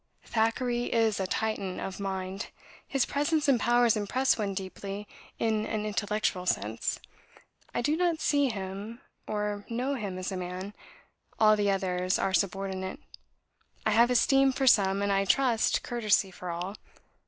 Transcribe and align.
"Thackeray 0.25 0.85
is 0.85 1.19
a 1.19 1.27
Titan 1.27 1.79
of 1.79 1.99
mind. 1.99 2.47
His 2.87 3.05
presence 3.05 3.47
and 3.47 3.59
powers 3.59 3.95
impress 3.95 4.35
one 4.35 4.55
deeply 4.55 5.07
in 5.37 5.63
an 5.67 5.85
intellectual 5.85 6.47
sense; 6.47 6.99
I 7.71 7.83
do 7.83 7.95
not 7.95 8.19
see 8.19 8.49
him 8.49 9.01
or 9.27 9.63
know 9.69 9.93
him 9.93 10.17
as 10.17 10.31
a 10.31 10.37
man. 10.37 10.73
All 11.39 11.55
the 11.55 11.69
others 11.69 12.17
are 12.17 12.33
subordinate. 12.33 12.99
I 13.85 13.91
have 13.91 14.09
esteem 14.09 14.53
for 14.53 14.65
some, 14.65 15.03
and, 15.03 15.11
I 15.11 15.23
trust, 15.23 15.83
courtesy 15.83 16.31
for 16.31 16.49
all. 16.49 16.77